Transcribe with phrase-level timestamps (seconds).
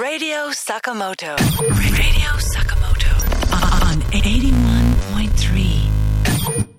[0.00, 1.26] Radio Sakamoto.
[1.36, 3.12] Radio Sakamoto.
[3.52, 5.90] On 81.3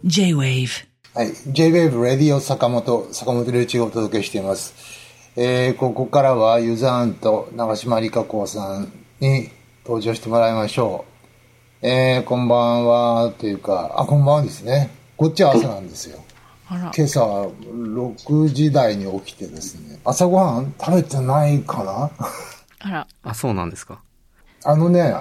[0.04, 0.88] J-Wave.
[1.14, 1.32] はい。
[1.46, 4.74] J-Wave Radio 坂本、坂本龍一がお届けしています。
[5.36, 9.52] えー、ここからはユザーンと長島理香子さんに
[9.86, 11.06] 登場してもらいましょ
[11.84, 11.88] う。
[11.88, 14.90] えー、こんばんは、というか、あ、こんばんはですね。
[15.18, 16.18] こっちは朝なんですよ。
[16.68, 22.10] 今朝6時台に起きてですね、朝ごはん食べてないかな？
[22.86, 23.08] あら。
[23.24, 24.02] あ、そうなんですか。
[24.66, 25.16] あのね、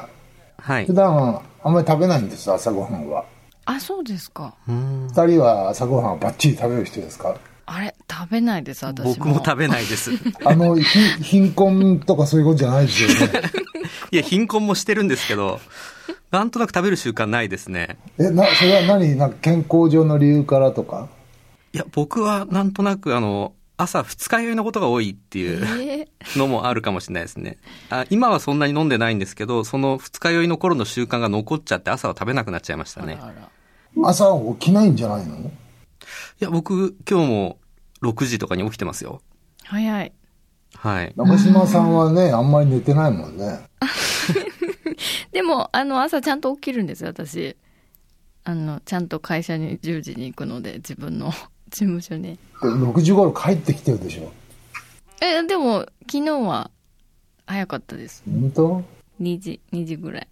[0.59, 0.95] はい普。
[0.95, 3.25] 段あんまり食べないんです、朝ごはんは。
[3.65, 4.55] あ、そうですか。
[4.66, 7.37] 二人は朝ごはんをバッチリ食べる人ですか？
[7.67, 9.15] あれ、食べないです、私も。
[9.15, 10.11] 僕も食べないです。
[10.45, 13.43] あの、ひ貧困とかそういうことじゃないですよね。
[14.11, 15.61] いや、貧困もしてるんですけど、
[16.33, 17.98] なんとなく食べる習慣ないですね。
[18.19, 19.17] え、な、それは何？
[19.17, 21.09] なんか健康上の理由からとか？
[21.73, 27.59] いや、僕はなんとなくあの、朝二日酔いのことが多いっていうえのもあるかもしれないですね。
[27.91, 33.19] あ今はそんなに飲んでないんですけど、その二日酔いの頃の習慣が残っちゃって朝は食べなくなっちゃいましたね。
[33.21, 33.48] ーあら。
[34.09, 34.25] 朝
[34.59, 35.37] 起きないんじゃないの？
[35.37, 35.51] い
[36.41, 37.59] や、僕今日も
[38.03, 39.21] 6時とかに起きてますよ。
[39.65, 40.12] 早い。
[40.75, 41.12] はい。
[41.17, 43.61] 中島さんはね、あんまり寝てないもんね。
[45.33, 47.56] でも、あの、朝ちゃんと起きるんですよ、私。
[48.45, 51.33] あの、ちゃんと会社に10時に行くので、自分の
[51.73, 52.39] 事務所に。
[52.62, 54.31] で6時頃帰ってきてるでしょ？
[55.20, 56.70] え、でも、昨日は
[57.47, 58.23] 早かったです。
[58.31, 58.84] 本当
[59.20, 60.28] ？2時、2時ぐらい。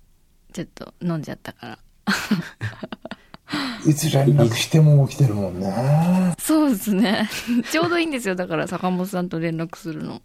[0.52, 1.78] ちょっと飲んじゃったから。
[3.86, 6.34] いつ連絡しても起きてるもんね。
[6.38, 7.28] そうですね。
[7.72, 10.20] ちょうどいいんですよ、だから坂本さんと連絡するの。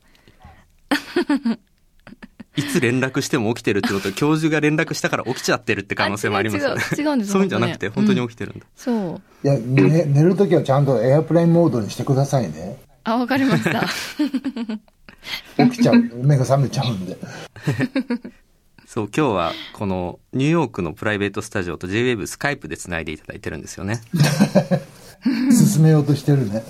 [2.55, 6.81] いつ連絡しても起きてるってことは、教授が連絡したから起きちゃってるって可能性もありますよね。
[6.83, 8.65] あ違う違うんです そういうんじゃなくて、本当にうん起きてるんだ。
[8.75, 9.47] そう。
[9.47, 12.77] いや、ね、寝るときはちゃんとエアプレインモードにしてくださいね。
[13.03, 13.85] あ、わかりました。
[15.57, 15.95] 起きちゃう。
[16.23, 17.17] 目が覚めちゃうんで。
[18.87, 24.01] そう、今日はこのニューヨークのプライベートスタジオと JWAVE スカイプで繋いでいただいてるんですよね。
[25.51, 26.63] 進めようとしてるね。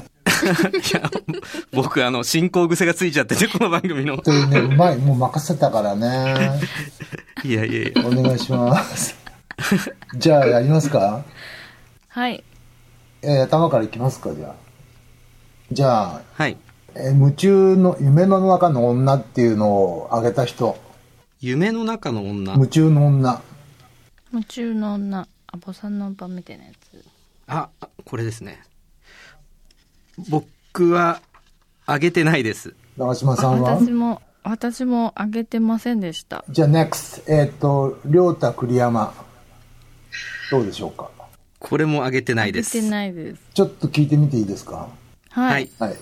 [0.45, 1.09] いや、
[1.71, 4.17] 僕あの、進行癖がついちゃってて、この番組の。
[4.17, 4.97] というね、うまい。
[4.97, 6.59] もう任せたからね。
[7.43, 8.05] いやいやいや。
[8.05, 9.15] お願いします。
[10.15, 11.23] じゃあ、やりますか？
[12.07, 12.43] はい。
[13.21, 14.55] えー頭からいきますか、じゃあ。
[15.71, 16.57] じゃあ、はい。
[16.95, 20.77] えー夢中の、夢の中の女っていうのを挙げた人。
[21.41, 22.53] 夢の中の女。
[22.53, 23.41] 夢中の女。
[24.31, 25.27] 夢中の女。
[25.47, 27.03] あ、ボサノバみたいなやつ。
[27.47, 27.69] あ、
[28.05, 28.61] これですね。
[30.29, 31.21] 僕は、
[31.85, 32.73] あげてないです。
[32.97, 33.75] 長島さんは？
[33.77, 36.43] 私も、私もあげてませんでした。
[36.49, 37.23] じゃあ、NEXT。
[37.27, 39.13] えっ、と、良太栗山。
[40.51, 41.09] どうでしょうか？
[41.59, 42.77] これもあげてないです。
[42.77, 43.41] あげてないです。
[43.53, 44.87] ちょっと聞いてみていいですか？
[45.29, 45.69] はい。
[45.79, 45.89] はい。
[45.89, 45.97] はい。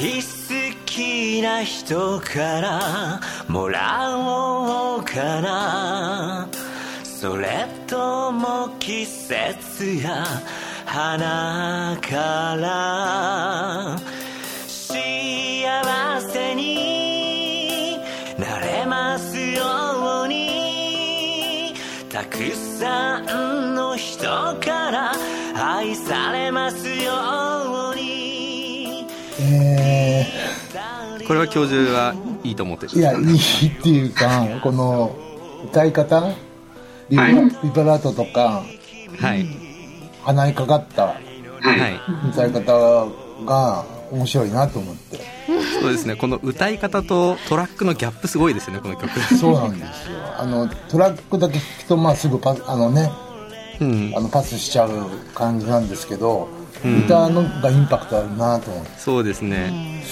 [0.00, 6.48] 好きな人からもらおうかな。
[7.02, 10.24] それとも季節や
[10.86, 13.96] 花から。
[14.68, 15.66] 幸
[16.20, 17.98] せに
[18.38, 19.64] なれますよ
[20.26, 21.74] うに。
[22.08, 24.26] たくさんの人
[24.60, 25.12] から
[31.28, 32.92] これは教授はいいと思ってる。
[32.92, 35.14] ー、いや、いいっていうか、この、
[35.70, 36.22] 歌い方
[37.10, 38.64] ビブラ,、はいビブラートとか、
[39.20, 39.46] はい。
[40.22, 41.16] 鼻にかかったは
[42.24, 42.28] い。
[42.30, 43.08] 歌い方
[43.44, 45.20] が面白いなと思って。
[45.80, 46.16] そうですね。
[46.16, 49.20] この歌い方とトラックのギャップすごいですね、この曲。
[49.20, 50.18] そうなんですよ。
[50.38, 53.10] あの、トラックだけ聞くと、まあすぐパス、あのね、
[53.80, 54.12] うん。
[54.16, 54.90] あのパスしちゃう
[55.34, 56.48] 感じなんですけど、
[57.04, 58.98] 歌のがインパクトあるなと思って。
[58.98, 60.02] そうですね。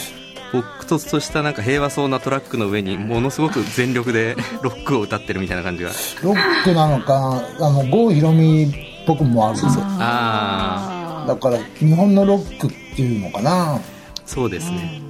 [0.87, 5.91] 朴突としたなんか平和そうなトラックの上にものすごく全力で ロックを歌ってるみたいな感じが。
[6.22, 8.69] ロックなのか、あの、郷ひろみっ
[9.07, 9.84] ぽくもあるんですよ。
[9.87, 13.75] あだから、日本のロックっていうのかな。
[13.75, 13.81] あ、
[14.25, 15.03] そうですね。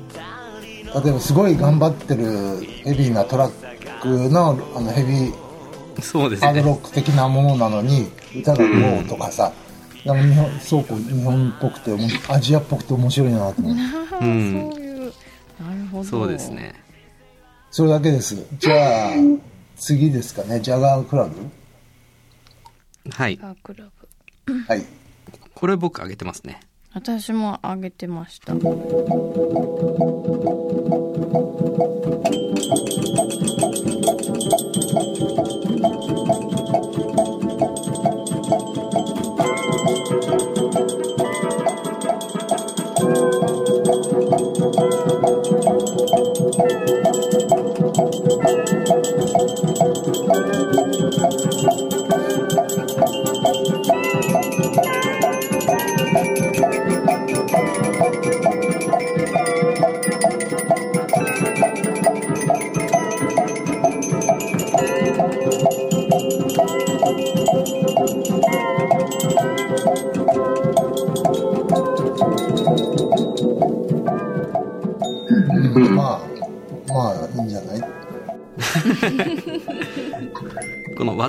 [1.04, 3.52] 例えばすごい頑張ってるヘビーなトラッ
[4.00, 5.32] クのあのヘビー
[6.00, 6.46] そうですね。
[6.46, 8.64] ハードロック的なものなのに歌がこ
[9.04, 9.52] うとかさ、
[10.04, 11.90] なんか日本そうこう日本っぽくて
[12.28, 13.82] アジアっぽくて面白いなと思って
[14.20, 14.85] うん。
[15.60, 16.04] なるほど。
[16.04, 16.50] そうです。
[16.50, 16.74] ね。
[17.70, 19.12] それだけですじゃあ
[19.76, 21.50] 次ですかねジャガークラブ？
[23.10, 23.38] はい。
[23.42, 23.84] あクラ
[24.46, 24.54] ブ。
[24.66, 24.84] はい
[25.54, 26.60] これ僕あげてますね。
[26.92, 28.54] 私もあげてました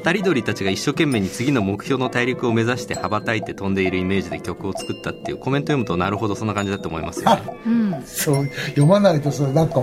[0.02, 7.42] 渡り鳥たちが一生懸命に次の目標の大陸を目指して羽ばたいて飛んでいるイメージで曲を作ったっていうコメント読むとなるほどそんな感じだと思いますよね。
[7.66, 8.04] うん。
[8.06, 9.82] そう、読まないと、それなんか、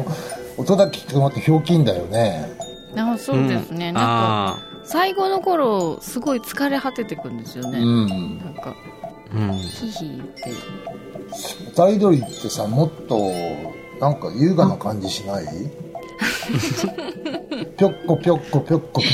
[0.57, 2.49] 音だけ聞くのってひょうきんだよね。
[2.97, 3.95] あそうですね、うん。
[3.95, 8.39] なんかあ最後の頃すごい疲れ果ててくんですよね、うん。
[8.39, 9.57] なんかーうん。
[9.59, 10.53] ヒヒって。
[11.75, 13.33] 二人鳥ってさ、もっと、
[14.01, 15.45] なんか優雅な感じしない？
[17.77, 19.11] ぴょっこぴょっこぴょっこぴょ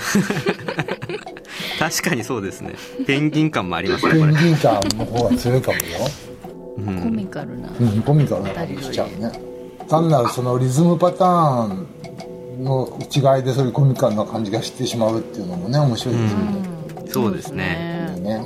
[1.78, 2.74] 確かにそうですね。
[3.06, 5.82] ペンギン感もありますねこれンギン感の方が強いかもよ。
[6.78, 7.00] うん。
[7.02, 8.50] コミカルな、うん、コミカルな。
[8.50, 9.30] 感じしちゃうね。
[9.88, 16.68] 単なるそのリズムパターンの違いでそういうコミカルな感じがしてしまうっていうのもね、面白いですよね。
[17.08, 18.16] そうですね。
[18.20, 18.42] ね、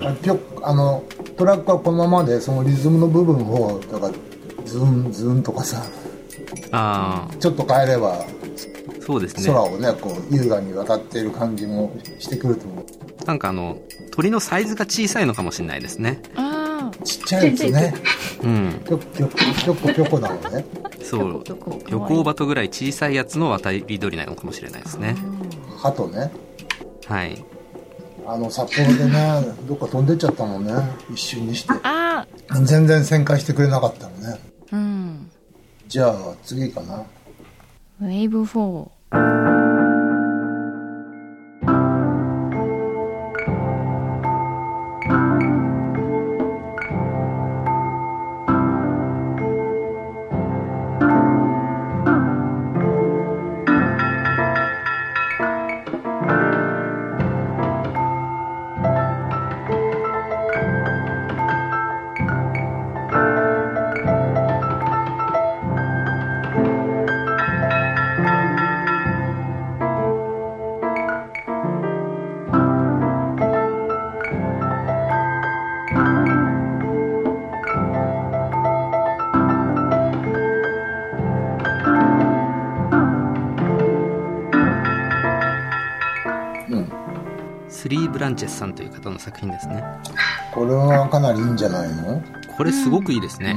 [0.00, 0.06] うん。
[0.06, 0.14] あ
[0.62, 1.04] あの
[1.36, 4.14] トラックはこのままでそのリズムの部分をだから
[4.64, 5.82] ズンズンとかさ
[6.70, 8.24] ああちょっと変えれば
[9.10, 9.46] そうですね。
[9.46, 13.24] 空をねこう優雅に渡っている感じもしてくると思う。
[13.24, 13.76] なんかあの
[14.12, 16.22] 鳥のサイズが小さいのかもしれないですね。
[16.36, 17.94] あちっちゃいやつね。
[18.42, 18.82] うん。
[18.86, 20.64] ぴょぴょぴょこぴょこなのね。
[21.02, 21.42] そう。
[21.42, 25.16] ぴょこぴょこヨコウバトぐらい小さいやつの渡り鳥なのかもしれないですね。
[25.76, 26.30] 鳩ね。
[27.06, 27.44] はい。
[28.26, 30.72] あの札幌でねどっか飛んでっちゃったもんね。
[31.12, 31.72] 一瞬にして。
[31.82, 32.26] あ
[32.64, 34.76] 全然旋回してくれなかったのねー。
[34.76, 35.30] うん
[35.88, 37.04] じゃあ次かな
[38.00, 39.69] ウェーブ4 thank you
[89.20, 89.84] 作品ですね。
[90.52, 92.22] これはかなりいいんじゃないの？
[92.56, 93.54] これすごくいいですね、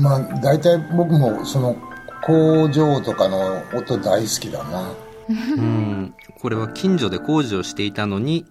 [0.00, 1.76] まあ大体僕もその
[2.24, 4.92] 工場とかの音大好きだな。
[5.28, 8.46] うん、これは近所で工事をしていたのに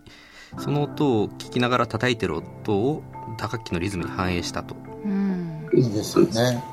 [0.60, 3.02] その音を聞きながら叩いてる音を
[3.40, 4.76] 打楽器のリズムに反映したと。
[5.04, 5.68] うん。
[5.74, 6.64] いいですよね。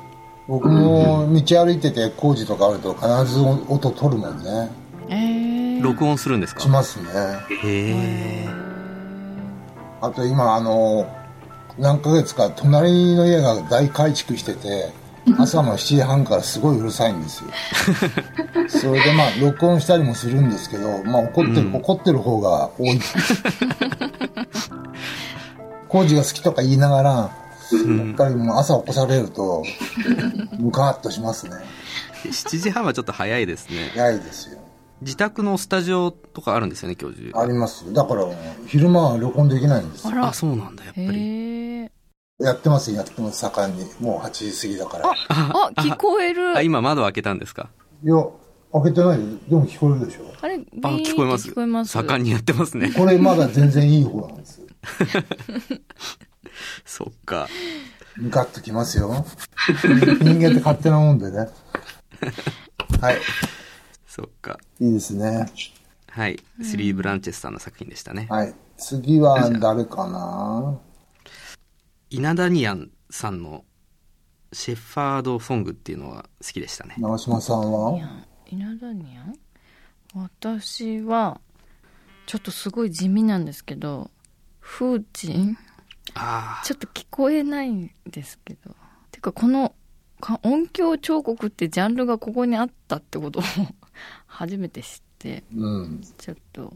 [0.47, 4.69] 僕も道歩いてて工事とかあると必ず音取るもんね。
[5.09, 5.44] えー、
[5.85, 6.61] 録音するんですか？
[6.61, 7.07] しますね。
[7.63, 8.49] へえ。
[10.01, 11.07] あと今あの
[11.79, 14.91] 何ヶ月か隣の家が大改築してて
[15.39, 17.49] 朝の7時半からすごいうるさいんですよ。
[18.69, 22.99] それでまあ録音したりもするんですけどまあ怒ってる、怒ってる方が多い。
[25.89, 27.29] 工事が好きとか言いながらや
[28.11, 29.63] っぱりもう朝起こされると
[30.59, 31.51] ムカッとしますね。
[32.25, 33.91] 7時半はちょっと早いですね。
[33.93, 34.59] 早いですよ
[35.05, 37.39] 自宅のスタジオとかあるんですよね教授。
[37.39, 37.85] あります。
[37.85, 38.25] よだから
[38.67, 40.13] 昼間は録音できないんですよ。
[40.25, 41.19] あそうなんだやっぱへり
[41.83, 41.91] え
[42.39, 43.85] やってますよやってます盛んに。
[43.99, 45.11] もう8時過ぎだから。
[45.29, 46.57] あ聞こえる。
[46.57, 47.69] あ今窓開けたんですか？
[48.03, 48.15] いや
[48.73, 49.25] 開けてないよ。
[49.47, 50.21] でも聞こえるでしょ。
[50.41, 51.49] あれビあ聞こえます？
[51.49, 51.91] 聞こえます。
[51.91, 52.91] 盛んにやってますね。
[52.91, 54.65] これまだ全然いい方なんですよ。
[56.83, 57.47] そっか。
[58.17, 59.23] ムカッときますよ。
[60.21, 61.47] 人間って勝手なもんでね。
[63.01, 63.17] はい
[64.15, 64.57] そっか。
[64.79, 65.45] いいですね。
[66.07, 66.39] はい。
[66.61, 68.55] スリーブランチェスさんの作品でしたね、はい。
[68.77, 70.79] 次は誰かな？
[72.09, 73.65] イナダニアンさんの
[74.53, 76.95] シェファードソングっていうのは好きでしたね。
[76.97, 77.99] 長嶋さんは？
[78.47, 79.35] 稲田にゃん？
[80.13, 81.41] 私は
[82.25, 84.11] ちょっとすごい地味なんですけど
[84.61, 85.57] 「風鎮
[86.13, 88.73] あちょっと聞こえないんですけど。
[89.11, 89.75] てか、この
[90.21, 93.41] か音響彫刻ってジャンルがここにあったってこと？
[93.41, 93.43] を
[94.27, 96.01] 初めて知って、うん。
[96.17, 96.73] ちょっと、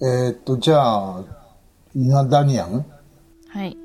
[0.00, 1.24] えーっと、じゃあ、
[1.94, 2.84] イナダニアン？
[3.48, 3.76] はい。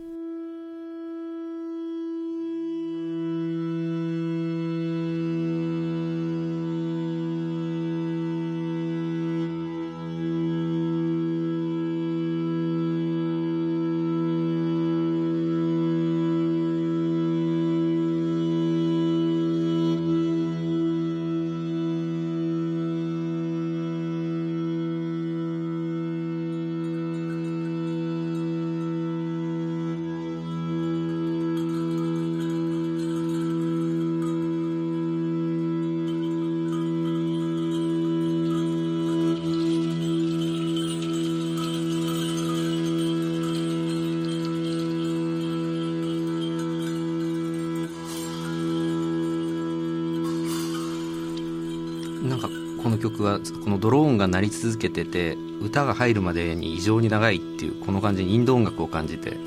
[53.00, 59.38] 曲はこのドローンが鳴り続けてて歌が入るまでに異常に長いっていうこの感じにインド音楽を感じて。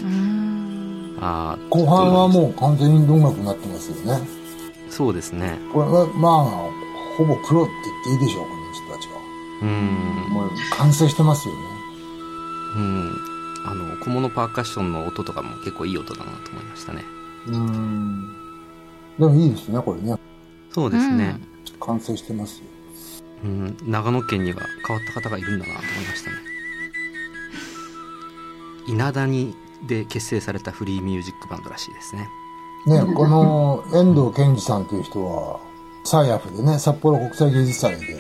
[1.25, 4.27] ああ後半はもう完全に音楽になってますよね。
[4.91, 6.45] そうですねこれは、まあ、
[7.17, 7.73] ほぼプロって
[8.07, 9.21] 言っていいでしょう、この人たちは。
[9.63, 11.61] うんもう完成してますよね。
[12.77, 13.13] うん
[13.65, 17.05] あの小物パーカッションの音とかも結構いい音だなと思いましたね
[17.47, 18.35] うん。
[19.19, 20.19] でもいいですね、これね。
[20.73, 21.39] そうですね、
[21.79, 22.65] 完成してますよ。
[23.45, 26.37] うん、長野県には変わった方がいるんだなと思いましたね
[28.87, 29.55] 稲谷
[29.87, 32.29] で結成されたフリーミュージックバンドらしいですね
[32.85, 35.61] ね、この遠藤健二さんという人は、
[36.05, 38.19] サイアフでね、札幌国際芸術祭で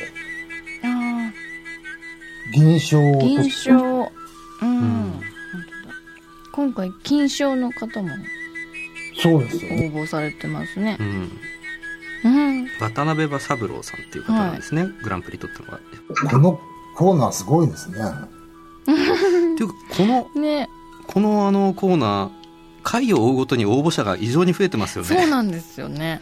[0.85, 1.33] あ
[2.55, 4.13] 銀賞をあ、取っ銀賞。
[4.63, 5.21] うん。
[6.53, 8.11] 今回、金賞の方も
[9.21, 9.93] そうですよ応ね。
[9.93, 11.03] 募されてますねう。
[11.03, 11.33] ん
[12.25, 12.67] うん。
[12.81, 15.81] 渡辺場三郎さんっていう方なんですね、グランプリ取ったのが
[16.31, 16.61] この
[16.97, 17.99] コーナーすごいですね。
[18.83, 20.69] っていうかこのね、
[21.07, 22.31] このあのコーナー
[22.83, 26.21] 回を追うごとに応募者が異常に増えてますよねそうなんですよね。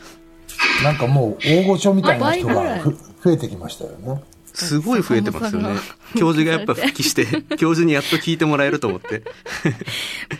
[0.84, 2.90] なんかもう大御所みたいな人がふ
[3.22, 4.22] 増えてきましたよね。
[4.52, 5.76] すごい増えてますよね
[6.16, 7.24] 教授がやっぱ復帰して
[7.56, 9.22] 教授にやっと聞いてもらえると思って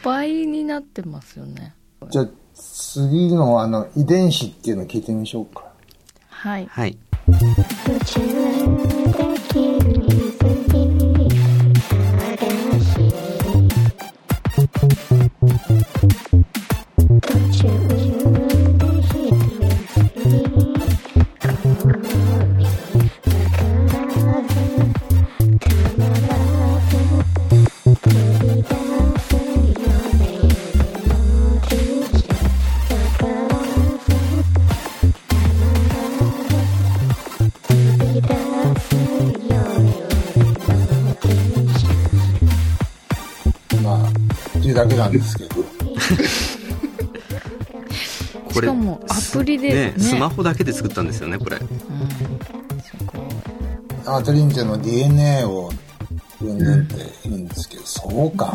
[0.03, 1.75] 倍になってますよね。
[2.11, 2.29] じゃあ
[2.61, 5.65] 次のあの遺伝子っていうのを聞いてみましょうか。
[6.29, 6.67] はい。
[6.67, 6.99] はい
[50.21, 51.67] マホだけで作ったんですよねこれうん。
[54.07, 55.71] アートリンゼの DNA を
[56.43, 58.53] うんぬんって言うんですけど、そうか、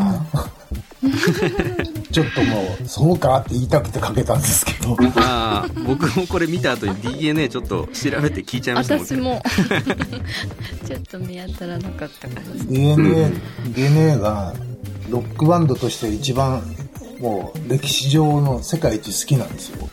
[2.12, 4.96] ちょっともう、そうかって言いたくてかけたんですけど。
[5.18, 9.42] ああ僕もこれ見た後に DNA ちょっと調べて聞いちゃいましたもん 私も
[10.88, 13.34] ちょっと見当たらなかったかもしれない DNA、
[13.76, 14.54] DNA が
[15.10, 16.64] ロックバンドとして一番
[17.20, 19.85] もう歴史上の世界一好きなんですよ。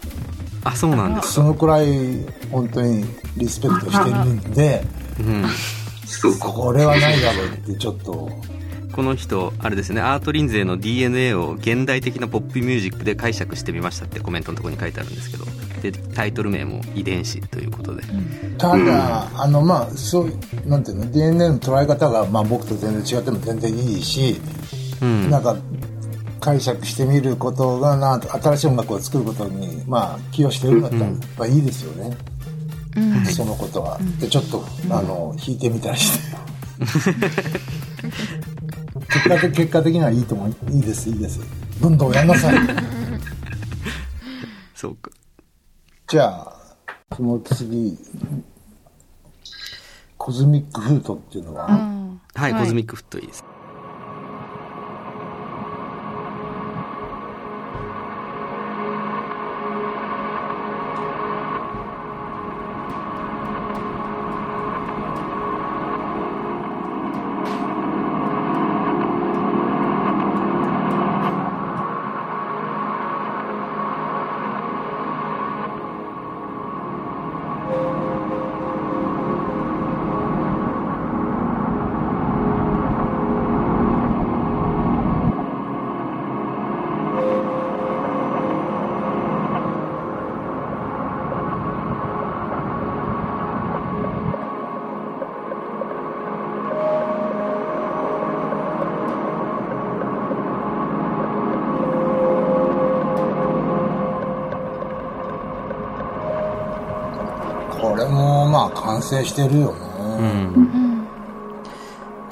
[0.64, 3.04] あそうなんですそのくらい本当に
[3.36, 4.82] リスペクトしてるんで、
[5.20, 5.44] うん。
[6.38, 8.30] これはないだろうってちょっと、
[8.92, 15.44] この人あれですねアートリンゼの DNA を現代的なポップミュージックで解釈してみましたってコメントのところに書いてあるんですけど
[15.80, 18.02] でタイトル名も「遺伝子」ということで、
[18.58, 20.32] ただ、あのまあそう
[20.66, 24.40] なんていうの DNA の捉え方がまあ僕と全然違っても全然いいし、
[25.00, 25.30] うん。
[25.30, 25.56] なんか
[26.42, 32.16] 解釈してみることがな新しい音楽を作ることにまあ寄与してるんだったらやっぱいいですよね、
[33.32, 36.36] そのことは、でちょっとあの弾いてみたりして。
[39.08, 40.72] 結果的結果的にはいいと思う。
[40.72, 41.40] いいですいいです。
[41.80, 42.56] どんどんやんなさい。
[44.74, 45.10] そうか。
[46.08, 46.56] じゃあ
[47.16, 47.96] その次
[50.18, 52.20] コズミックフートっていうのは、うん。
[52.34, 53.44] はい、コズミックフットいいです
[109.02, 109.78] 「してるよね、
[110.18, 111.06] うん。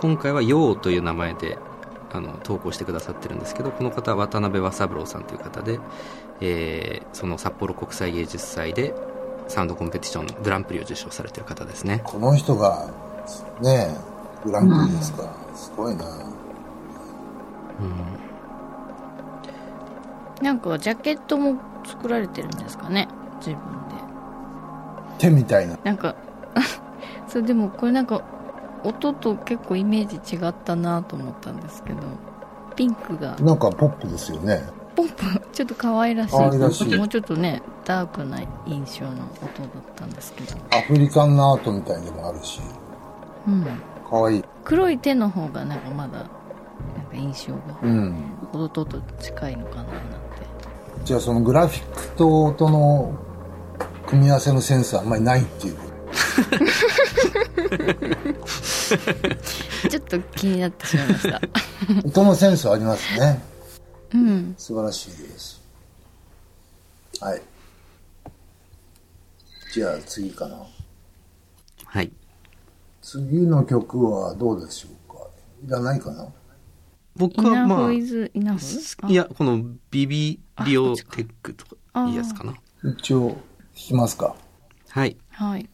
[0.00, 1.59] 今回は「よう」という名前で
[2.12, 5.79] あの投稿してくださってるんですけどこの方は渡辺和三郎さんという方で、
[6.41, 8.95] えーその札幌国際芸術祭で
[9.49, 12.00] サウンドコンペティショングランプリを受賞されてる方ですね。
[12.05, 12.89] この人が
[13.61, 13.97] ね
[14.45, 15.25] グランプリですか、
[15.55, 16.05] すごいな。
[20.41, 23.09] なんかジャケットも作られてるんですかね
[23.39, 23.59] 自分で。
[25.19, 25.77] 手みたいな。
[25.85, 26.15] なんか
[27.31, 28.23] それでもこれなんか
[28.83, 31.99] 音と結構イメージ違ったなと思ったんですけど
[32.75, 33.37] ピンクが。
[33.37, 34.63] なんかポップですよね。
[34.97, 35.25] ポップ？
[35.53, 36.37] ちょっと可愛らしい。
[36.37, 36.97] 可愛らしい。
[36.97, 39.11] もうちょっとねダークな印象の
[39.43, 40.57] 音だったんですけど。
[40.77, 42.61] アフリカンアートみたいでもあるし。
[43.47, 43.65] うん。
[44.09, 44.39] かわい。
[44.39, 46.29] い黒い手の方がなんかまだなんか
[47.13, 47.61] 印象が。
[47.83, 48.15] うん。
[48.53, 50.01] 音と近いのかななんて。
[51.05, 53.13] じゃあそのグラフィックと音の
[54.07, 55.77] 組み合わせのセンスはあんまりないっていう
[59.91, 61.41] ちょっと気になってしまいました。
[62.05, 63.41] 音のセンスはありますね。
[64.12, 64.55] うん。
[64.59, 65.61] 素晴らしいです。
[67.21, 67.43] はい。
[69.73, 70.57] じゃあ次かな。
[71.85, 72.11] はい。
[73.03, 75.27] 次の曲はどうでしょうか？
[75.67, 76.27] いらないかな？
[77.17, 78.65] 僕はまあイナフイズイナフ
[79.09, 81.77] いやこのビビリオテックとか
[82.09, 82.55] いいやつかな。
[82.85, 83.33] 一応
[83.75, 84.35] 聞きますか。
[84.89, 85.17] はい。
[85.31, 85.69] はい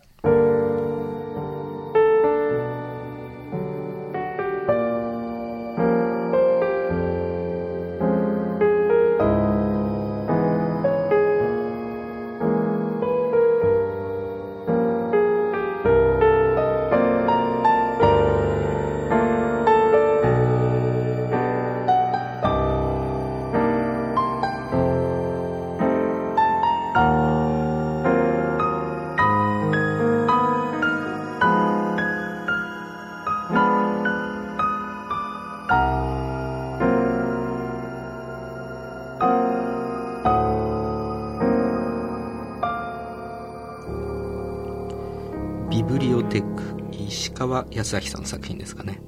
[45.96, 46.62] ビブリオテック
[47.08, 49.00] 石川康明さんの作品ですかね。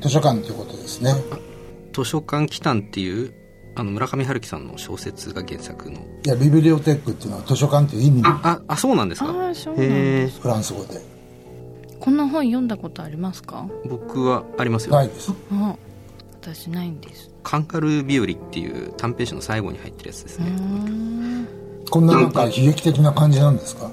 [0.00, 1.12] 図書館ということですね。
[1.92, 3.34] 図書館機関っていう
[3.74, 5.98] あの村上春樹さんの小説が原作の。
[6.24, 9.28] いやビブリオテックっていうのは図書館という意味ああそうなんですか？
[9.28, 9.88] ああそうなんへ
[10.22, 11.00] えフランス語で。
[11.98, 13.66] こんな本読んだことありますか？
[13.84, 14.94] 僕はありますよ。
[14.94, 15.32] ないです。
[15.50, 15.74] あ
[16.40, 17.28] 私ないんです。
[17.42, 20.48] カンカル日和っていう短編集の最後に入ってるやつですね。
[20.50, 21.48] ん。
[21.90, 23.90] こんななんか悲劇的な感じなんですか？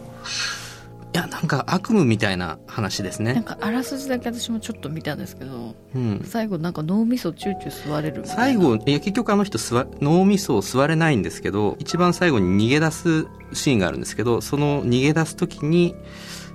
[1.13, 6.21] いやなんか悪夢みたいな話ですなんねかあらすじだけ私もちょっと見たんですけどうん。
[6.25, 8.43] 最後なんか脳みそチューチュー吸われるみたいな。
[8.43, 15.95] 最後いや結局あの人吸わ脳みそを吸われないんですけど一番最後に逃げ出すシーンがあるんですけどその逃げ出す時に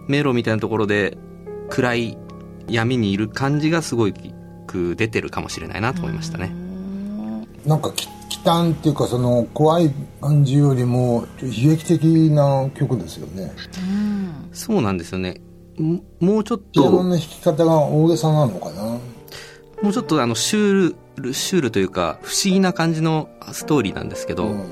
[0.08, 1.16] 迷路みたいなところで
[1.70, 2.18] 暗い
[2.66, 4.08] 闇にいる感じがすご
[4.66, 6.52] く出てるかもしれないなと思いましたね。
[7.64, 8.08] なんかき
[8.44, 13.52] 忌憚っていうかその怖い感じよりも悲劇的な曲ですよね。
[14.52, 15.40] そうなんですよね。
[15.76, 18.82] ももうちょっピアノとの弾き方が大げさなのかな。
[19.82, 24.64] もうちょっとあのシュールシュールというか不思議な感じのストーリーなんですけど、うん。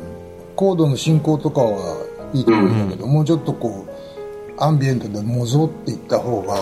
[0.57, 6.57] コードの進行とかはいいと思うんだけど、もうちょっとこうアンビエントでもぞっていった方が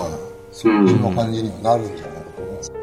[0.53, 2.24] そっちの感じにはなるんじゃない？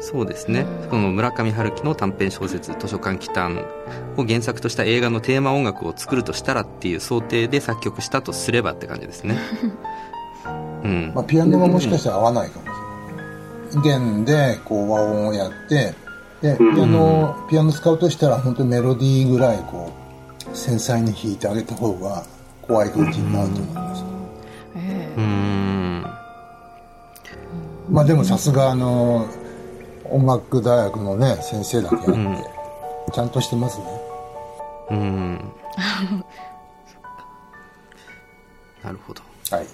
[0.00, 3.64] そうですね、その村上春樹の短編小説「図書館奇譚」
[4.16, 9.36] を原作とした映画のテーマ音楽を作るとしたらっていう想定で作曲したとすればって感じですね。
[10.84, 11.12] うん。
[11.14, 14.02] まあ、ピアノがもしかしたら合わないかもしれない。
[14.02, 15.94] 弦でこう和音をやって
[16.42, 19.92] でピアノピアノ使うとしたら本当にメロディーぐらいこ
[20.52, 22.24] う繊細に弾いてあげた方が
[22.60, 24.04] 怖い感じになると思います、
[24.76, 26.02] えうーん。
[27.90, 29.26] まあでもさすがあの
[30.12, 32.36] 音楽大学のね先生だけあって、うん。
[33.12, 33.84] ちゃんとしてますね。
[34.90, 35.52] うん。
[38.84, 39.22] なるほど。
[39.50, 39.66] はい。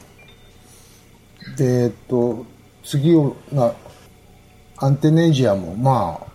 [1.57, 2.45] でえっと
[2.85, 3.15] 次
[3.53, 3.75] が
[4.77, 6.27] アンテネジアもまあ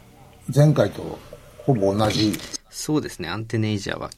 [0.54, 1.18] 前回と
[1.66, 2.34] ほぼ同じ。
[2.70, 3.30] そうですね。
[3.30, 4.10] アンテネイジャーは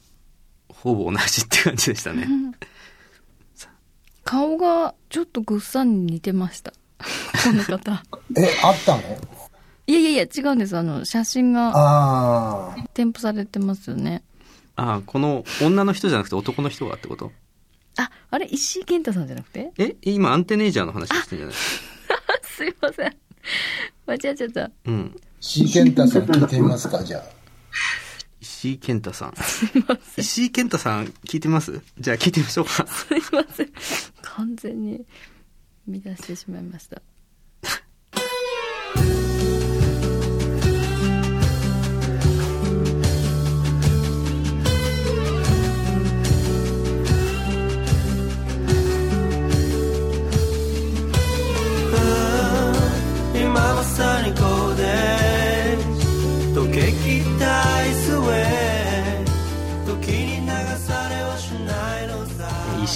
[0.68, 2.26] ほぼ同じって感じでしたね。
[4.24, 6.72] 顔がちょっとぐっさんに似てました。
[7.44, 8.02] この方。
[8.36, 9.02] えあったの？
[9.86, 10.76] いやいやいや違うんです。
[10.76, 14.22] あの写真がああ添付されてますよね。
[14.74, 17.30] ああこの女の人じゃなくて男の人がってこと？
[17.98, 19.72] ああれ石井健太さんじゃなくて？
[19.78, 21.62] え今アンテネイジャーの話をしてるんじゃな
[22.42, 22.46] い？
[22.46, 23.16] すいません。
[24.06, 24.70] 間違っちゃった。
[24.86, 25.16] うん。
[25.40, 27.22] シーケンタさん聞いてみますかじゃあ。
[28.40, 29.34] 石井健太さん。
[30.16, 31.80] 石井健太さん、聞いてます？
[31.98, 32.86] じゃあ聞いてみましょうか。
[32.86, 33.70] すいません。
[34.22, 35.04] 完全に
[35.88, 37.00] 乱してしまいました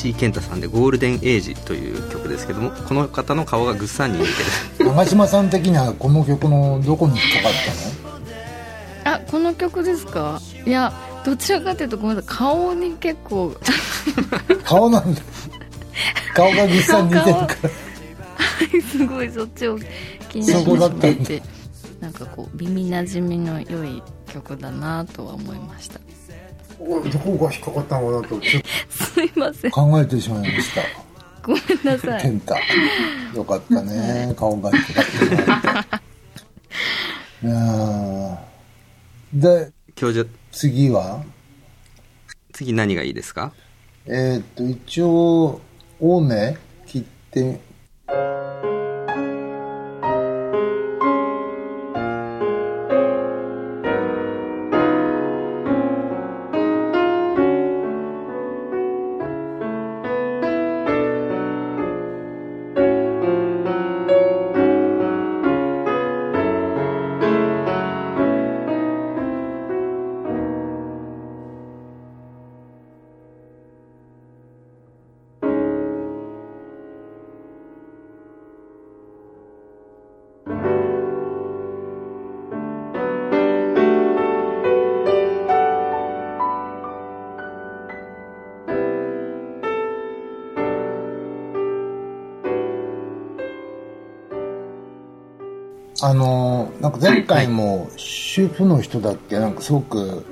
[0.00, 4.30] 石井健太さんでゴールデンエイジという曲ですけども、この方の顔がぐっさんに似て
[4.84, 4.86] る。
[4.86, 7.52] 長嶋さん的にはこの曲のどこに引っかかっ
[9.04, 9.16] たの？
[9.16, 10.40] あこの曲ですか？
[10.66, 10.90] いや
[11.26, 12.36] どちらかというとごめんなさい。
[12.38, 13.54] 顔に結構。
[14.64, 15.20] 顔なんだ。
[16.34, 18.80] 顔がぐっさんに似てるから。
[18.90, 19.78] すごいそっちを
[20.30, 21.02] 気にしそこだったんだ。
[21.02, 21.42] ていて
[22.00, 26.00] なんかこう耳なじみの良い曲だなとは思いました
[26.80, 28.40] どこが引っかかったのかなと。
[28.40, 29.70] ちょっすいません。
[29.70, 30.82] と考えてしまいました。
[31.42, 32.22] ごめんなさい。
[32.22, 32.54] 健太。
[33.34, 34.34] よかったね。
[34.36, 36.00] 顔が引っかかってもらって。
[37.42, 41.22] いやーで今日じゃ、次は？
[42.52, 43.52] 次何がいいですか？
[44.06, 45.60] えーっと一応
[46.00, 47.60] 青梅切って
[97.00, 99.38] 前回も主婦の人だっけ？
[99.38, 100.24] なんかすごく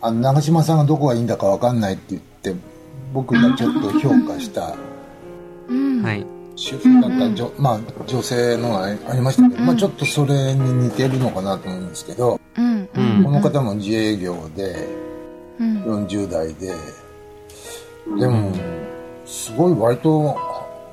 [0.00, 2.54] あの長嶋さんがどこがいいんだかわかんないって言って
[3.12, 6.26] 僕がちょっと評価したはい。
[6.56, 12.60] 主婦だった女,、まあ、女性のがありましたけど、まあ、ちょっとそれに似てるのかなと思うんですけど、こ
[13.30, 14.88] の方も自営業で
[15.60, 15.82] うん。
[16.08, 16.74] 40代で
[18.18, 18.52] でも
[19.24, 20.36] すごい割と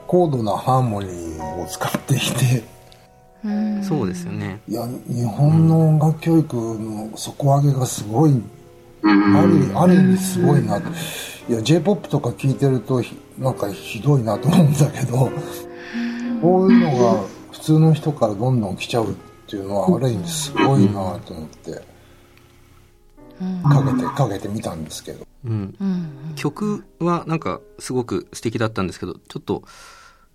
[0.05, 2.74] 高度なハーモニーを使っていてうん
[3.87, 4.61] そうですよね。
[4.67, 8.41] いや日本の音楽教育の底上げがすごい。
[9.03, 10.81] あるある意味すごいな。
[10.81, 10.89] と
[11.47, 15.29] いや j p o p とか聞いてるとひなんかひどいなと思うんだけど
[16.41, 19.15] こういうのが普通の人からどんどん来ちゃうっ
[19.47, 21.95] ていうのはある意味すごいなと思って
[23.63, 25.27] かけてかけてみたんですけど。
[25.45, 25.75] うん。
[25.79, 26.33] うん。
[26.35, 29.63] 曲はなんかすごく素敵だったんですけど、ちょっと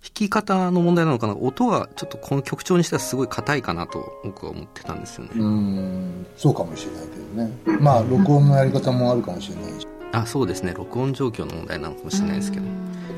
[0.03, 5.31] 弾き方の問題なのかな音がちょっとこの曲調にしてはすごい硬いかなと僕は思ってたんですよね。
[5.35, 10.73] うーんそうかもしれないけどねまあ録音のやり方もあるかもしれないしあ、そうですね。
[10.75, 12.65] 録音状況の問題なのかもしれないですけど。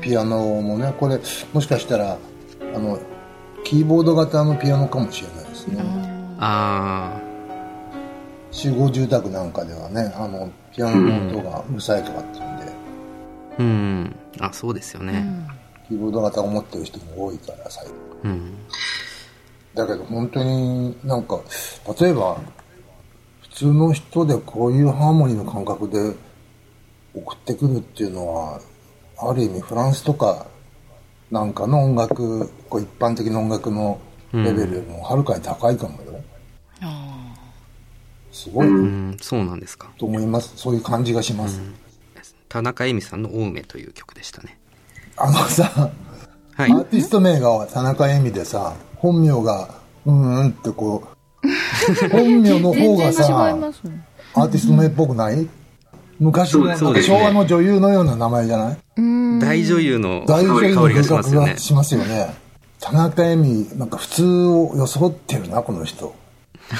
[0.02, 1.18] ピアノもねこれ
[1.54, 2.18] もしかしたら
[2.74, 2.98] あの
[3.64, 5.82] キーボード型のピアノかもしれないですね、
[6.38, 7.18] あ
[8.50, 12.72] 集合住宅なんかではねあのピアノの音がうるさいとかっていうんで、ー、
[13.58, 14.16] うん。
[14.40, 15.24] あ、そうですよね。
[15.88, 17.94] キーボード型を持ってる人も多いから最近。
[18.24, 18.54] うん。
[19.74, 21.40] だけど本当になんか
[22.00, 22.38] 例えば
[23.42, 26.14] 普通の人でこういうハーモニーの感覚で
[27.14, 28.60] 送ってくるっていうのは
[29.18, 30.46] ある意味フランスとか
[31.30, 34.00] なんかの音楽こう一般的な音楽の
[34.32, 36.20] レベルよりもはるかに高いかもよ、
[38.32, 38.66] すごい。
[38.66, 39.90] なうん、そうなんですか。
[39.96, 40.52] と思います。
[40.56, 41.60] そういう感じがします、
[42.48, 44.58] 田中恵美さんの青梅という曲でしたね。
[45.16, 45.90] あのさ
[46.56, 46.72] はい。
[46.72, 46.76] ア。
[46.76, 49.68] ーティスト名が田中恵美でさ本名が
[50.06, 51.04] うんうんってこ
[51.42, 51.48] う
[52.08, 53.28] 本名の方がさね。
[54.34, 55.48] アーティスト名っぽくない？
[56.20, 57.02] 昔のね。
[57.02, 58.78] 昭和の女優のような名前じゃない？
[59.40, 61.46] 大女優の大女優の風しますよね。
[61.46, 61.58] 格が。
[61.58, 62.34] しますよね。
[62.80, 66.14] 田中恵美なんか普通を装ってるなこの人。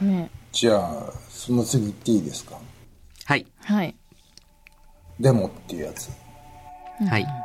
[0.00, 0.30] ね。
[0.52, 2.56] じゃあその次行っていいですか？
[3.24, 3.46] はい。
[3.64, 3.94] はい
[5.20, 6.10] デモっていうやつ
[7.08, 7.43] はい。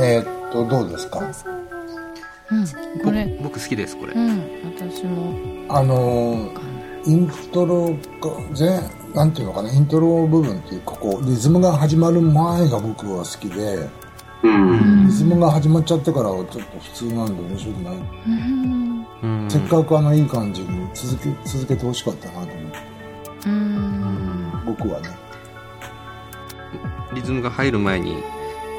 [0.00, 1.20] えーっとどうですか？
[2.50, 2.66] うん。
[3.02, 4.40] これ僕好きですこれ、うん
[4.76, 5.34] 私も。
[5.68, 6.74] あのー
[7.06, 7.96] イントロが
[8.54, 8.80] 全
[9.14, 9.70] なんていうのかな？
[9.72, 13.88] イントロ部分っていうかこうリズムが始まる前が僕は好きで
[14.42, 15.06] うん。
[15.06, 19.50] リズムが始まっちゃってからはちょっと普通なんで面白くない、うんうん。
[19.50, 22.78] せっかくあのいい感じに続け続けてほしかったなと思って。
[23.46, 24.52] うん。
[24.64, 25.08] 僕はね。
[27.14, 28.22] リズムが入る前に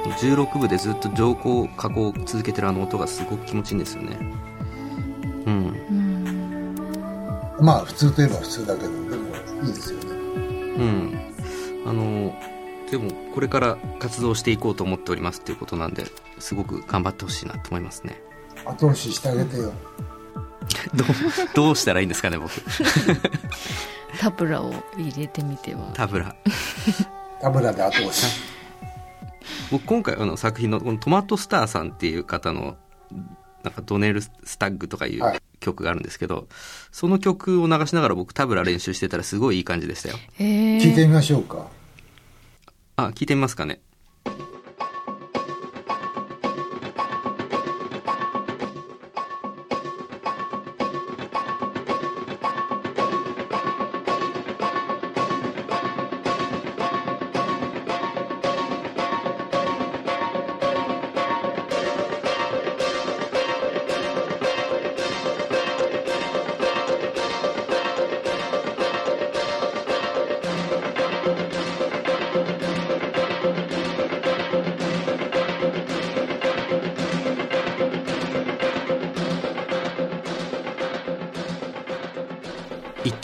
[0.10, 4.18] 16部でずっと上行下行を続けてるあの音がすごく気持ちいいんですよね。
[5.46, 7.66] うんうん。
[7.66, 10.06] まあ普通といえば普通だけどでもいいですよね。
[10.78, 11.34] うん。
[11.86, 12.34] あの
[12.90, 16.06] でもこれから活動していこうと思っておりますっていうことなんで
[16.40, 18.22] すごく頑張ってほしいなと思いますね。
[18.66, 19.74] 後押ししてあげてよ。
[20.96, 21.08] どう
[21.54, 22.52] どうしたらいいんですかね僕。
[24.20, 25.92] タブラを入れてみては。
[25.94, 26.36] タブラ。
[27.42, 28.55] タブラで後押し
[29.78, 32.78] 僕今回あの作品のこのトマトスターさんっていう方の
[33.64, 35.42] なんかドネルスタッグとかいうはい。
[35.62, 36.48] 曲があるんですけど、
[36.92, 40.16] その曲を流しながら僕タブラ練習してたらすごいいい感じでしたよ。
[40.38, 41.68] 聞いてみましょうか。
[42.98, 43.82] あ聞いてみますかね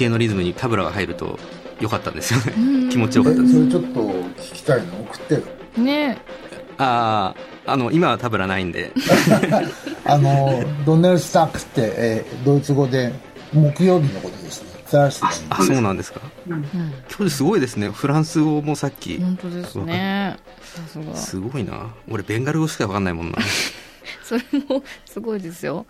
[0.02, 1.40] 定のリズムにタブラが入ると
[1.80, 2.90] 良かったんですよね。
[2.90, 3.60] 気持ちよかったです。
[3.60, 5.42] れちょっと聞きたいの送ってよ。
[5.78, 6.18] ね。
[6.78, 7.36] あ
[7.66, 8.92] ああの今はタブラないんで。
[10.06, 13.14] あのドネルスタックって、えードイツ語で
[13.54, 14.72] 木曜日のことですね。
[15.50, 16.62] あそうなんですか、今
[17.20, 17.90] 日すごいですね。
[17.90, 19.20] フランス語もさっき。
[19.20, 20.38] 本当ですね。
[20.62, 21.16] さすが。
[21.16, 21.94] すごいな。
[22.10, 23.38] 俺ベンガル語しか分かんないもんな。
[24.22, 25.86] それもすごいですよ。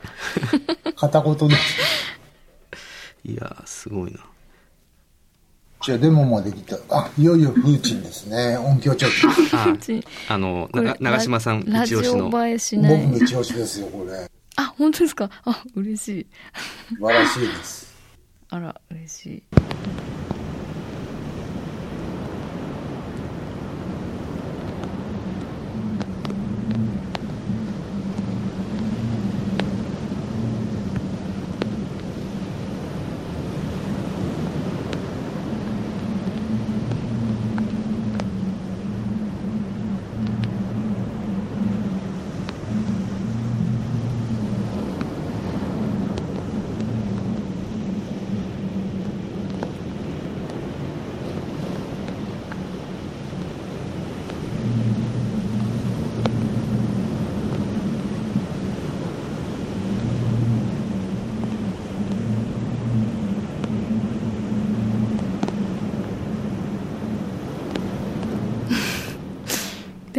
[0.96, 1.56] 片言で
[3.24, 4.20] いやーすごいな。
[5.84, 6.78] じゃあデモもできた。
[6.90, 8.58] あいよいよチンですね。
[8.58, 12.30] 音響チョキあの長嶋さん一押しの。
[12.30, 14.30] 僕の一押しですよこれ。
[14.58, 15.30] あ本当ですか？
[15.46, 16.28] あ嬉しい。
[16.90, 17.92] 素晴らしいです。
[18.50, 19.44] あら嬉しい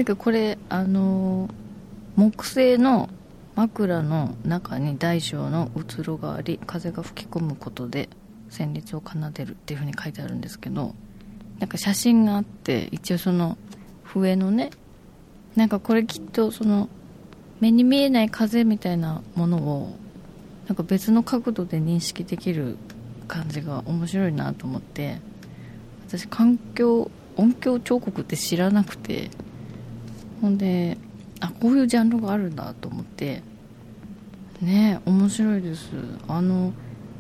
[0.03, 1.49] てかこれあの
[2.17, 3.09] 木製の
[3.55, 8.09] 枕の中に大小のうつろがあり風が吹き込むことで
[8.51, 10.97] 旋律を奏でるっていうふうに書いてあるんですけど
[11.61, 13.57] なんか写真があって一応その
[14.03, 14.71] 笛のね
[15.55, 16.89] なんかこれきっとその
[17.61, 19.97] 目に見えない風みたいなものを
[20.67, 22.77] なんか別の角度で認識できる
[23.29, 25.21] 感じが面白いなと思って
[26.09, 29.31] 私環境音響彫刻って知らなくて
[30.43, 30.99] ほんで
[31.41, 33.43] あこういうジャンルがあるんだと思って
[34.61, 35.89] ね面白いです。
[36.29, 36.75] あの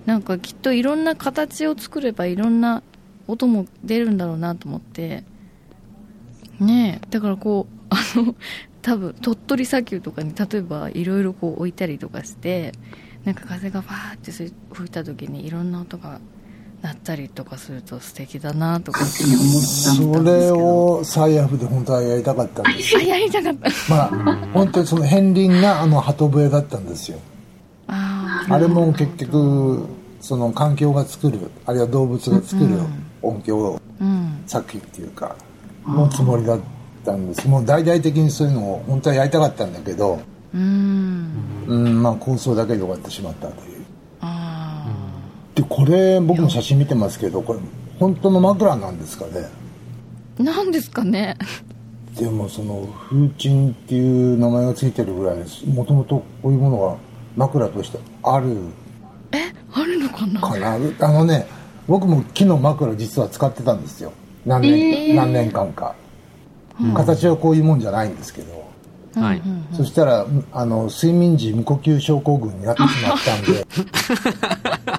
[0.04, 2.82] なんかきっといろんな形を作ればいろんな
[3.28, 5.22] 音も出るんだろうなと思って
[6.58, 8.34] ねえだからこうあの
[8.82, 12.72] 多分鳥取砂丘とかに例えばいろいろこう置いたりとかして
[13.24, 14.52] なんか風がバーって吹
[14.86, 16.20] いた時にいろんな音が
[16.82, 19.04] 鳴ったりとかすると素敵だなとか。
[19.04, 23.70] それをサイヤフで本当はやりたかったんですあやりたかった。
[23.88, 27.18] まあ本当にその片鱗があの鳩笛だったんですよ。
[27.86, 29.86] ああれも結局
[30.20, 32.70] その環境が作るあるいは動物が作る
[33.22, 33.80] 音響
[34.46, 35.36] 作品っていうか
[35.86, 36.60] のつもりだっ
[37.04, 37.46] たんです。
[37.46, 40.20] もう大々的にそういうのを本当はやりたかったんだけど
[40.52, 41.30] うん。
[41.68, 43.71] うんまあ構想だけで終わってしまったという。
[43.71, 43.71] あ
[45.54, 47.58] でこれ僕も写真見てますけどこれ
[47.98, 49.48] 本当の枕なんですかね？
[50.40, 51.36] あなんですかね？
[52.18, 55.66] でもその風鎮っていう名前がついてるぐらいです。
[55.66, 56.96] もともとこういうものが
[57.36, 58.56] 枕としてある
[59.74, 60.40] あるのかな？
[60.40, 60.74] かな？
[60.74, 61.46] あのね
[61.86, 64.12] 僕も木の枕実は使ってたんですよ。
[64.44, 65.94] 何年,、何年間か、
[66.94, 68.64] 形はこういうもんじゃないんですけど、
[69.14, 73.66] はい、そしたらあの睡眠時無呼吸症候群になってしまったんで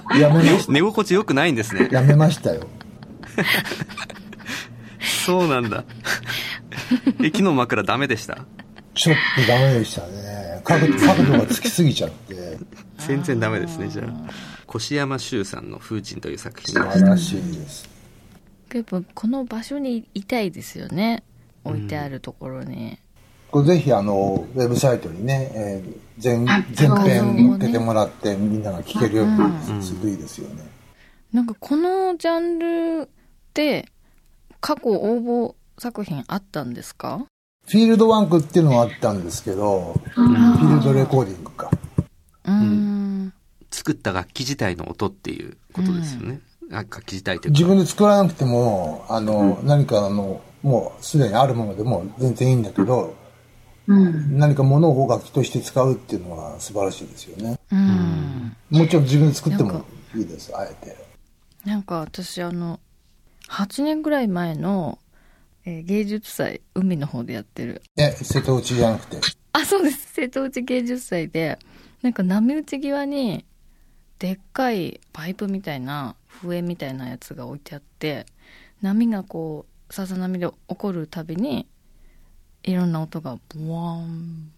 [0.18, 1.88] やめまし寝心地よくないんですね。
[1.90, 2.66] やめましたよ。
[5.26, 5.84] そうなんだ。
[7.22, 8.44] え木の枕ダメでした？
[8.94, 10.60] ちょっとダメでしたね。
[10.64, 12.58] 角角度がつきすぎちゃって。
[12.98, 14.30] 全然ダメですねじゃあ。
[14.74, 16.74] 越山修さんの「風鎮」という作品。
[16.74, 17.88] 素晴らしいです。
[18.72, 21.22] やっぱこの場所にいたいですよね。
[21.64, 22.98] 置いてあるところに、
[23.54, 30.62] これぜひあのウェブサイトにね、えー全全編載っけてもらってみんなが聞けるようにするといいですよね、
[31.32, 33.08] なんかこのジャンルっ
[33.52, 33.88] て
[34.60, 37.26] 過去応募作品あったんですか？
[37.66, 41.70] フィールドワンクっていうのはあったんですけど、フィールドレコーディングか。
[42.44, 43.32] うーん。
[43.70, 47.58] 作った楽器自体の音っていうことですよね、楽器自体というか。
[47.58, 53.16] 自分で作らなくてもあの、何かあのもうすでにあるものでも全然いいんだけど、
[53.86, 58.56] 何か物を楽器として使うっていうのは素晴らしいですよね、うん。
[58.70, 60.96] もちろん自分で作ってもいいですあえて。
[61.64, 62.80] なんか私あの
[63.48, 64.98] 8年ぐらい前の、
[65.64, 67.82] えー芸術祭海の方でやってる。
[67.96, 69.18] え瀬戸内じゃなくて。
[69.52, 70.12] あそうです。
[70.14, 71.58] 瀬戸内芸術祭で
[72.02, 73.44] なんか波打ち際に
[74.18, 78.26] でっかいパイプみたいな笛みたいなやつが置いてあって
[78.82, 81.66] 波がこうさざ波で起こるたびに
[82.64, 84.50] いろんな音がボワーン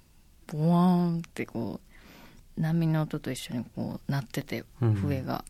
[0.46, 1.80] ボワーンってこ
[2.56, 5.44] う波の音と一緒にこう鳴ってて笛が、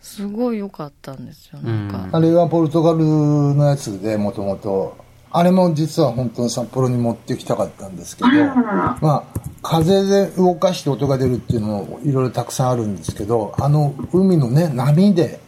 [0.00, 4.98] すごい良かったんですよなんか、あれはポルトガルのやつでもともと
[5.30, 15.40] あれも実は本当に札幌に持ってきたかったんですけどまあ風で動かして音が出るっていうのもいろいろたくさんあるんですけどあの海のね波で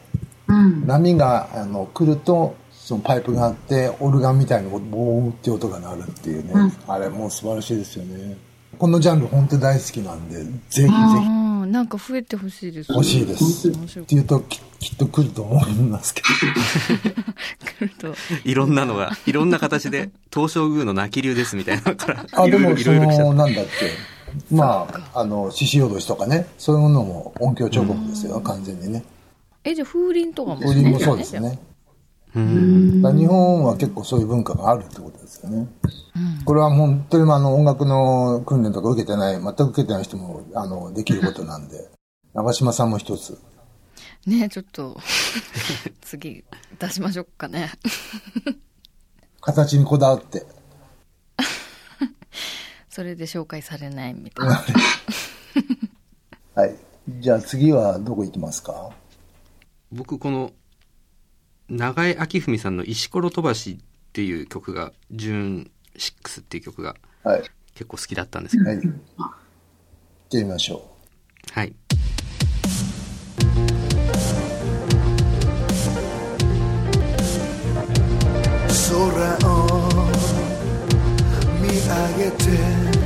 [0.84, 2.56] 波があの来ると
[2.88, 8.34] そのパイプがあってオルガンみたいなボーって音が鳴るっていうね、あれもう素晴らしいですよね。
[8.78, 10.90] このジャンル本当に大好きなんでぜひぜひ。
[10.90, 11.28] う
[11.66, 13.68] んなんか増えてほしいです欲しいです。
[13.68, 16.28] っていうとききっと来ると思いますけど。
[17.76, 18.14] 来ると。
[18.46, 23.90] いろんなのがいろんな形で 東照宮の泣き流ですみたいなのからあでもいそのなんだっけ。
[24.50, 26.46] まああの獅子脅しとかね。
[26.56, 28.40] そういうものも音響彫刻ですよ。
[28.40, 29.04] 完全にね。
[29.64, 31.58] えじゃあ風鈴とかも風鈴もそうですね
[32.34, 35.68] 日本は結構そういう文化があるってことですよね、
[36.44, 41.88] これは本当にあの音楽の訓練とか受けてない全く受けてない人もあのできることなんで。
[42.34, 43.38] 長嶋さんも一つ。
[44.26, 44.96] ねちょっと
[46.02, 46.44] 次
[46.78, 47.70] 出しましょうかね。
[49.40, 50.46] 形にこだわって。
[52.90, 54.62] それで紹介されないみたいな。
[56.62, 56.76] はい。
[57.20, 58.90] じゃあ次はどこ行きますか？
[59.90, 60.52] 僕この
[61.68, 67.42] 長江明文さんの「石ころ飛ばし」っていう曲が「ジューン6」っていう曲がはい。
[67.74, 68.70] 結構好きだったんですけど。
[68.70, 68.80] はい。
[68.80, 68.92] 行っ
[70.30, 70.90] てみましょ
[71.52, 71.74] はい。
[78.88, 80.08] 空を
[81.60, 82.98] 見上げて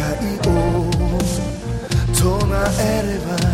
[0.00, 0.90] 願いを
[2.14, 2.26] 唱
[2.80, 3.49] えれば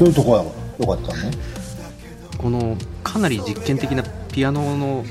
[0.00, 0.44] どういうとこが
[0.78, 1.30] 良かったの？
[2.38, 2.74] この
[3.04, 5.04] かなり実験的なピアノの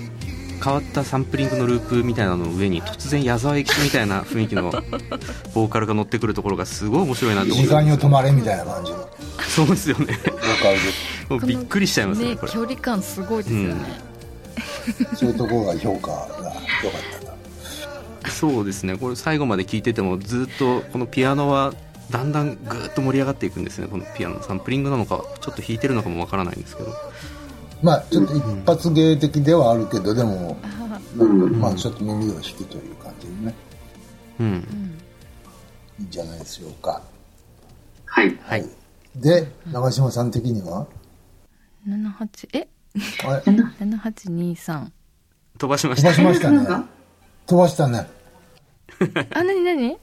[0.64, 4.72] 変わったサンプリングのループみたいなのの上に突然矢沢永吉みたいな雰囲気の
[5.54, 7.64] ボーカルが乗ってくるところがすごい面白いなと思って。
[7.64, 8.98] 時間に止まれみたいな感じの。
[8.98, 9.06] ボ
[9.48, 10.06] そうですよね。
[10.06, 10.80] ーカルで
[11.30, 12.52] もうびっくりしちゃいますねこれ。
[12.52, 13.76] 距離感すごいですよね、
[15.16, 17.02] そういうところが評価が良かっ
[18.24, 18.32] たな。
[18.32, 18.98] そうですね。
[18.98, 21.74] これ最後まで聴いててもずっとこのピアノは
[22.12, 24.36] だんだんぐーっと盛り上がっていくんですねこのピアノ。
[24.36, 26.94] のサンプリングなのかちょっと弾いてるのかもわからないんですけど。
[27.82, 30.58] まあちょっと一発芸的ではあるけど、でも
[31.16, 31.50] なん。
[31.52, 33.56] かまあちょっと耳を引くという感じでね。
[34.40, 35.00] うん。
[36.00, 37.02] いいんじゃないでしょうか。
[38.06, 38.38] はい。
[38.42, 38.66] はい。
[39.16, 40.88] で長嶋さん的には
[41.88, 42.68] ？78え？
[43.26, 44.88] あれ？7823
[45.58, 46.86] 飛ばしまし飛ばたしましたね。
[47.46, 48.08] 飛ばしたね。
[49.34, 49.98] あなになに？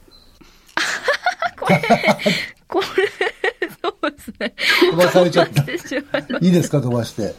[1.59, 1.81] これ
[2.67, 2.85] これ
[3.81, 4.55] そうですね。
[4.91, 5.65] 飛ばされちゃったい
[6.29, 7.33] まいいですか飛ばして。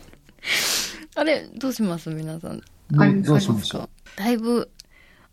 [1.14, 2.61] あれどうします皆さん。
[2.91, 3.89] どうどうしましょうか？
[4.16, 4.71] だいぶ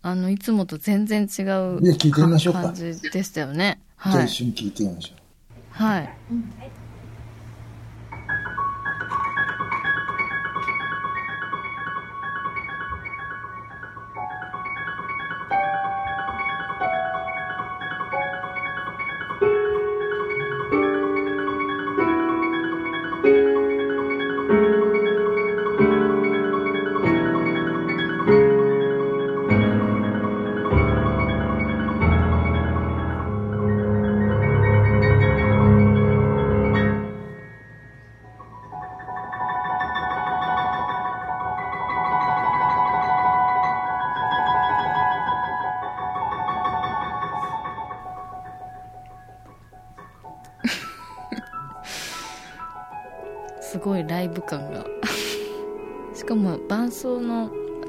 [0.02, 2.62] あのいつもと全然違ういや聞いてみましょうか。
[2.62, 3.80] 感じでしたよね。
[4.04, 5.16] じゃあはい一緒に聞いてみましょう。
[5.70, 6.04] はい。
[6.04, 6.75] す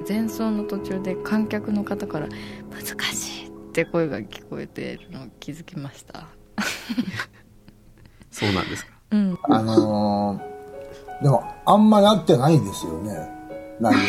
[0.08, 2.28] 前奏の途中で観客の方から
[2.72, 6.28] 「難しい」って声が聞こえてるのを気づきました。
[8.32, 8.92] そうなんですか？
[9.12, 9.38] うん。
[9.44, 13.14] あのー、でもあんまなってないですよね。
[13.80, 14.00] 内容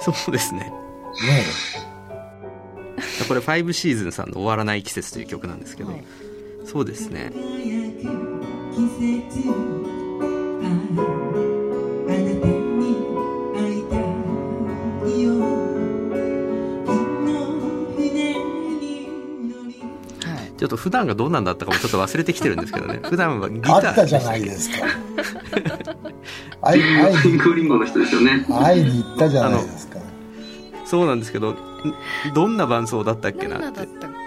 [0.12, 0.72] そうですね。
[1.18, 1.42] とね
[3.28, 6.04] これ5シーズンさんの「終わらない季節」という曲なんですけど、はい。
[6.64, 7.30] そうですね
[20.56, 23.00] ちょっと普段がどうなんだったかもちょっと忘れてきてるんですけどね。
[23.08, 23.74] 普段はギター。
[23.74, 24.86] あったじゃないですか。
[26.62, 26.82] 会い
[27.34, 29.98] ンクリンゴの人ですよね会いに行ったじゃないですか。
[30.84, 31.56] そうなんですけど
[32.34, 33.82] どんな伴奏だったっけなって。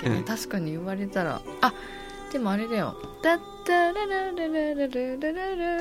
[0.06, 1.42] うん、確かに言われたら。
[1.62, 1.74] あ
[2.32, 2.96] でもあれだよ。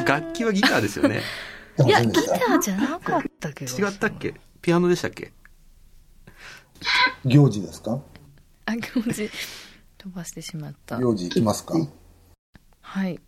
[0.06, 1.20] 楽器はギターですよね。
[1.86, 3.76] いやギターじゃなかったけど。
[3.76, 4.34] 違ったっけ？
[4.62, 5.30] ピアノでしたっけ？
[7.24, 8.00] 行事ですか？
[8.66, 9.30] あ行事。
[9.98, 10.98] 飛ばしてしまった。
[10.98, 11.74] 行事行きますか。
[12.80, 13.20] はい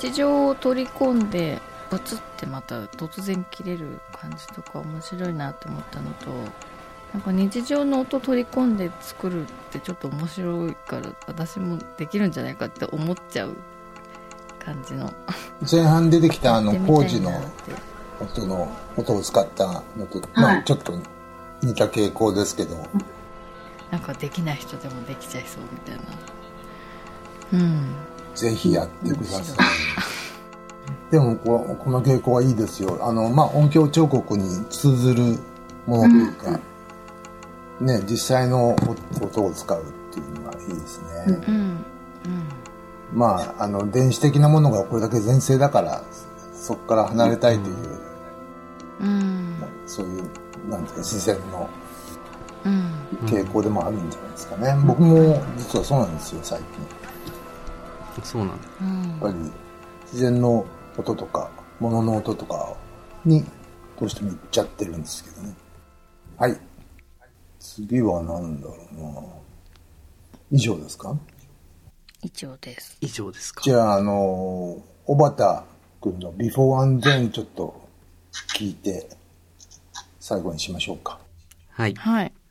[0.00, 6.30] 日常を取り込んでブツってまた突然切れる感じとか面白いなって思ったのと
[7.12, 13.54] なんか日常の音取り込んで作るってちょっと面白いから私もできるんじゃないかって思っちゃう
[14.58, 15.12] 感じの。
[15.70, 17.30] 前半出てきたあの工事の
[18.20, 20.98] 音の音を使ったのと、まあちょっと
[21.62, 22.84] 似た傾向ですけど、
[23.92, 26.02] なんかできない人でもできちゃいそうみたいな。
[27.52, 27.94] うん
[28.34, 29.56] ぜひやってください。
[31.10, 32.98] でもここの傾向はいいですよ。
[33.00, 35.38] あの、まあ、音響彫刻に通ずる
[35.86, 36.60] ものというか、
[37.80, 38.74] ね、実際の
[39.20, 41.40] 音を使うっていうのはいいですね。
[41.46, 41.84] うんうん
[43.12, 46.02] まあ、あの、電子的なものがこれだけ全盛だから、
[46.52, 47.76] そこから離れたいという、
[49.00, 49.54] うん
[49.86, 50.22] そういう、
[50.68, 51.68] なんですか、自然の
[52.64, 52.94] うん
[53.26, 54.74] 傾向でもあるんじゃないですかね。
[54.84, 56.66] 僕も実はそうなんですよ、最近。
[58.22, 58.68] そうなんだ。
[58.80, 59.08] うん。
[59.10, 59.34] やっぱり
[60.04, 60.64] 自然の
[60.96, 61.50] 音とか
[61.80, 62.76] 物の音とか
[63.24, 63.44] に
[63.98, 65.54] どうしても行っちゃってるんですけどね。
[66.36, 66.60] はい。
[67.58, 69.22] 次は何だろうな。
[70.50, 71.16] 以上ですか？
[72.22, 72.96] 以上です。
[73.00, 73.62] 以上ですか。
[73.62, 75.64] じゃああの小畑
[76.00, 77.88] 君の「ビフォーアンドンちょっと
[78.56, 79.08] 聞いて
[80.20, 81.18] 最後にしましょうか。
[81.70, 81.94] はい。
[81.94, 82.32] はい「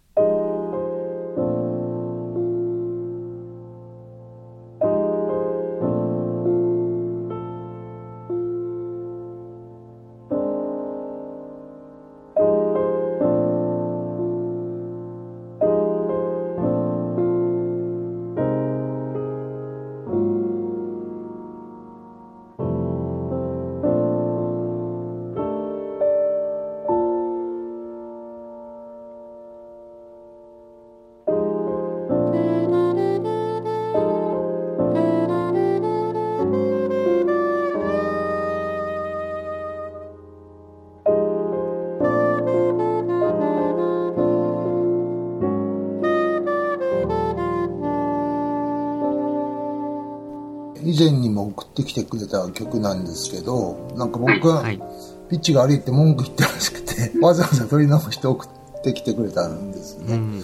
[51.55, 54.81] 送ってきてくれた曲なんですけど、なんか僕は、はい
[55.29, 60.15] ピッチが悪いって文句言ったらしくて、 わざわざ取り直して送ってきてくれたんですね。
[60.15, 60.43] うん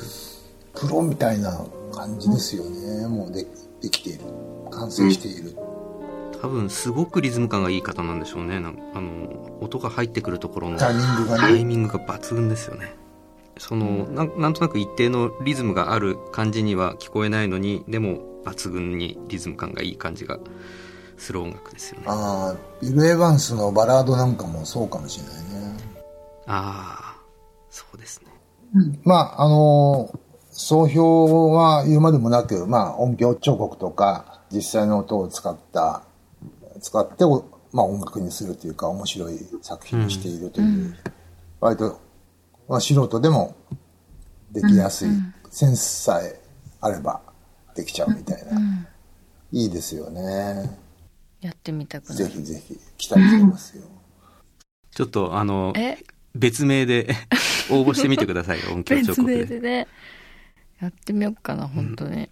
[0.74, 1.62] プロみたいな
[1.93, 3.07] 感じですよね。
[3.07, 3.45] もうで
[3.82, 4.22] できている。
[4.72, 5.55] 完成している。
[6.41, 8.62] 多分すごくリズム感がいい方なんでしょうねあ
[9.01, 11.64] の音が入ってくるところのタイミングがタイね。
[11.66, 12.95] ミングが抜群ですよね
[13.57, 20.39] そのなんなんとなく一定のリズムがある感じには聞こえないのにでも抜群にリズム感がいい感じが
[21.20, 25.78] する音楽ですよねあああ、ビル・エヴァンスのバラードなんかもそうかもしれないね。
[26.48, 27.20] あー
[27.70, 28.28] そうですね
[29.04, 30.12] まあ、あの
[30.52, 36.04] 総評は言うまでもなく、まあ、音響彫刻とか、実際の音を使った、
[36.82, 40.96] 使ってお、まあ、音楽にするというか、面白い作品にしているという、
[41.60, 42.00] 割と、
[42.68, 43.56] まあ、素人でも
[44.52, 45.10] できやすい、
[45.50, 46.40] センスさえ
[46.82, 47.22] あれば
[47.76, 48.60] できちゃうみたいな。
[49.52, 50.89] いいですよね。
[51.42, 53.84] やってみたくなぜるひぜひ、期待してますよ。
[54.92, 55.98] ちょっとあのえ？
[56.36, 57.16] 別名で
[57.72, 59.88] 応募してみてくださいよ 音響彫別名刻ででね。
[60.82, 62.30] やってみようかな本当に、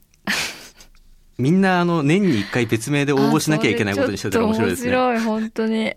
[1.37, 4.95] みんなあの年に一回別名で応募しなきゃいけないことにしてたら面白いですね。
[4.95, 5.93] 面白い本当に。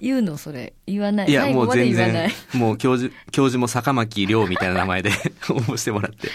[0.00, 0.72] 言うのそれ。
[0.86, 1.30] 言わない。
[1.30, 5.12] いやもう全然もう教授教授も坂巻亮みたいな名前で応
[5.58, 6.28] 募してもらって。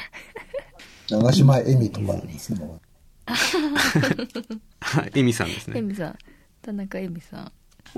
[1.09, 2.61] 長島恵美とかですね。
[4.82, 6.17] はいエミさんですねエミさん
[6.61, 7.51] 田中エミさん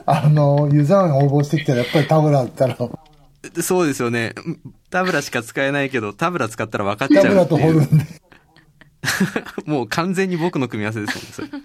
[0.05, 2.77] あの、ユーザーが応募してきたら、やっぱりタブラだったら、
[3.61, 4.34] そうですよね。
[4.89, 7.73] タブラしか使えないけど、タブラ使ったら分かっちゃタブラとうっていう。
[7.73, 8.05] ホルンで。
[9.65, 11.61] もう完全に僕の組み合わせですもんね、それ。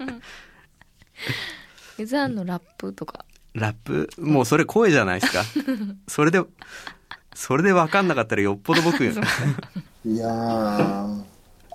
[1.99, 5.43] ユザーンのラップとかラップ、もうそれ声じゃないですか。
[6.09, 6.43] それで、
[7.35, 11.23] それで分かんなかったらよっぽど僕、いやー、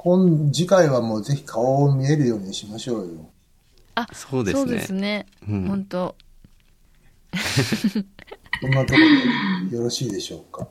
[0.03, 3.29] 今、次回はもうぜひ顔を見えるようにしましょうよ。
[3.93, 6.15] あそうですねそうですね、うん本当
[8.61, 10.67] こんなところでよろしいでしょうか？